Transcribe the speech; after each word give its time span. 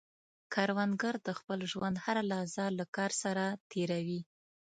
کروندګر 0.53 1.15
د 1.27 1.29
خپل 1.39 1.59
ژوند 1.71 1.95
هره 2.05 2.23
لحظه 2.31 2.65
له 2.77 2.85
کار 2.95 3.11
سره 3.23 3.43
تېر 3.71 3.89
وي 4.07 4.21